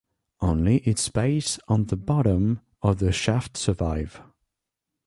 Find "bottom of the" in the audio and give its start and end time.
1.95-3.11